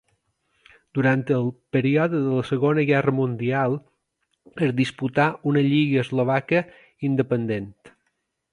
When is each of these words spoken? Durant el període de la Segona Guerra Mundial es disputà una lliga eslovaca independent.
Durant 0.97 1.25
el 1.35 1.43
període 1.75 2.21
de 2.29 2.37
la 2.37 2.45
Segona 2.51 2.85
Guerra 2.91 3.13
Mundial 3.17 3.77
es 4.69 4.75
disputà 4.81 5.29
una 5.53 5.65
lliga 5.69 6.03
eslovaca 6.07 6.63
independent. 7.13 7.73